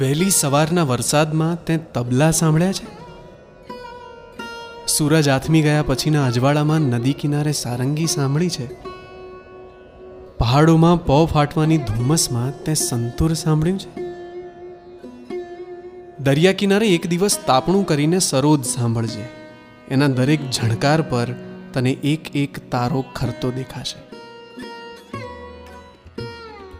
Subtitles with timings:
[0.00, 2.86] વહેલી સવારના વરસાદમાં તે તબલા સાંભળ્યા છે?
[4.86, 8.72] સૂરજ આથમી ગયા પછીના અજવાળામાં નદી કિનારે સારંગી સાંભળી છે.
[10.38, 14.00] પહાડોમાં પો ફાટવાની ધુમ્મસમાં તે સંતુર સાંભળ્યું છે.
[16.18, 19.28] દરિયા કિનારે એક દિવસ તાપણું કરીને સરોજ સાંભળજે.
[19.88, 24.00] એના દરેક ઝણકાર પર તને એક એક તારો ખરતો દેખાશે.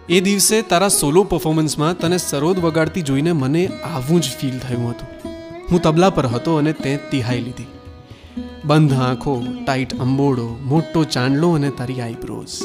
[0.09, 5.09] એ દિવસે તારા સોલો પરફોર્મન્સમાં તને સરોદ વગાડતી જોઈને મને આવું જ ફીલ થયું હતું.
[5.71, 7.67] હું તબલા પર હતો અને તે તિહાઈ લીધી.
[8.65, 9.35] બંધ આંખો
[9.67, 12.61] ટાઈટ અંબોડો, મોટો ચાંદલો અને તારી આઈબ્રોઝ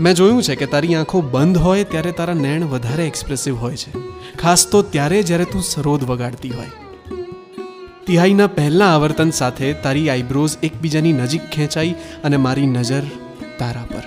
[0.00, 3.92] મેં જોયું છે કે તારી આંખો બંધ હોય ત્યારે તારા નેણ વધારે એક્સપ્રેસિવ હોય છે.
[4.38, 6.85] ખાસ તો ત્યારે જ્યારે તું સરોદ વગાડતી હોય.
[8.06, 13.02] તિહાઈના પહેલા આવર્તન સાથે તારી આઈબ્રોઝ એકબીજાની નજીક ખેંચાઈ અને મારી નજર
[13.58, 14.02] તારા પર.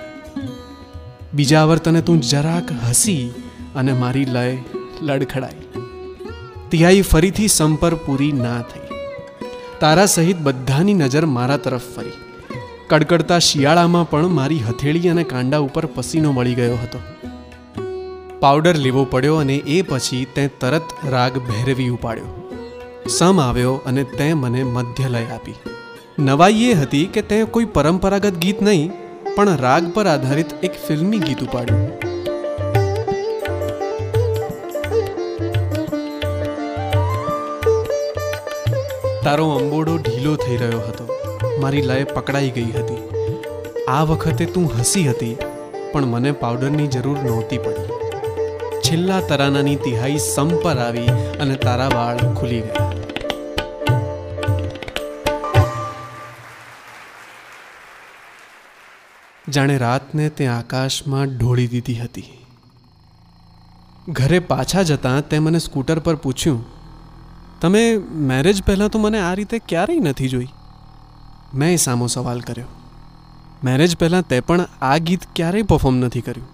[1.34, 3.34] બીજા આવર્તને તું જરાક હસી
[3.76, 4.58] અને મારી લય
[5.02, 5.52] લડખડાઈ.
[6.70, 8.80] તિહાઈ ફરીથી સંપર પૂરી ના થઈ.
[9.80, 12.12] તારા સહિત બધાની નજર મારા તરફ ફરી.
[12.88, 16.98] કડકડતા શિયાળામાં પણ મારી હથેળી અને કાંડા ઉપર પસીનો મળી ગયો હતો.
[18.40, 22.36] પાવડર લેવો પડ્યો અને એ પછી તે તરત રાગ ભેરવી ઉપાડ્યો.
[23.08, 25.54] સમ આવ્યો અને તે મને મધ્ય લય આપી.
[26.18, 28.92] નવાઈ એ હતી કે તે કોઈ પરંપરાગત ગીત નહીં,
[29.36, 31.90] પણ રાગ પર આધારિત એક ફિલ્મી ગીત ઉપાડ્યું.
[39.24, 41.08] તારો અંબોડો ઢીલો થઈ રહ્યો હતો.
[41.60, 42.98] મારી લય પકડાઈ ગઈ હતી.
[43.88, 45.36] આ વખતે તું હસી હતી,
[45.92, 48.09] પણ મને પાવડરની જરૂર નહોતી પડી.
[48.84, 52.88] છેલ્લા તરાનાની તિહાઈ સમ પર આવી અને તારા વાળ ખુલી ગયા.
[59.46, 62.28] જાણે રાતને તે આકાશમાં ઢોળી દીધી હતી.
[64.18, 66.60] ઘરે પાછા જતાં તે મને સ્કૂટર પર પૂછ્યું,
[67.60, 67.82] તમે
[68.28, 70.50] મેરેજ પહેલાં તો મને આ રીતે ક્યારેય નથી જોઈ?
[71.54, 72.70] મેં સામો સવાલ કર્યો,
[73.64, 76.48] મેરેજ પહેલાં તે પણ આ ગીત ક્યારેય પરફોર્મ નથી કર્યું?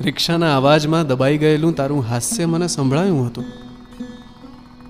[0.00, 3.44] રિક્ષાના અવાજમાં દબાઈ ગયેલું તારું હાસ્ય મને સંભળાયું હતું.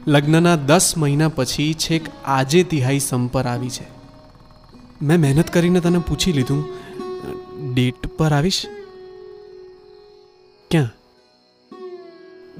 [0.06, 3.86] લગ્નના દસ મહિના પછી છેક આજે તિહાઈ સંપર આવી છે.
[5.02, 6.64] મેં મહેનત કરીને તને પૂછી લીધું.
[7.74, 8.62] ડેટ પર આવીશ?
[10.70, 10.94] ક્યાં?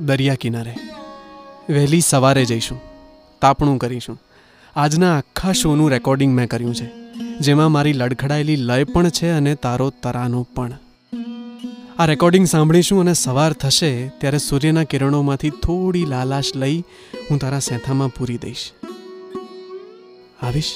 [0.07, 0.75] દરિયા કિનારે.
[1.69, 2.81] વહેલી સવારે જઈશું.
[3.41, 4.21] તાપણું કરીશું.
[4.77, 6.91] આજના આખા શોનું રેકોર્ડિંગ મેં કર્યું છે.
[7.41, 10.73] જેમાં મારી લડખડાયેલી લય પણ છે અને તારો તરાનો પણ.
[11.99, 16.85] આ રેકોર્ડિંગ સાંભળીશું અને સવાર થશે ત્યારે સૂર્યના કિરણોમાંથી થોડી લાલાશ લઈ
[17.31, 18.73] હું તારા સેથામાં પૂરી દઈશ.
[20.43, 20.73] આવીશ?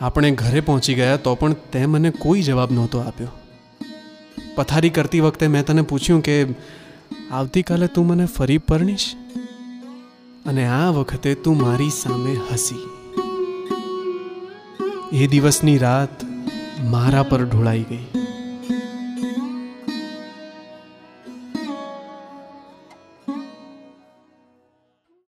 [0.00, 3.28] આપણે ઘરે પહોંચી ગયા તો પણ તે મને કોઈ જવાબ નહોતો આપ્યો.
[4.54, 6.46] પથારી કરતી વખતે મેં તને પૂછ્યું કે,
[7.30, 9.14] આવતીકાલે તું મને ફરી પરણીશ?
[10.46, 12.88] અને આ વખતે તું મારી સામે હસી.
[15.12, 16.24] એ દિવસની રાત
[16.84, 18.19] મારા પર ઢોળાઈ ગઈ.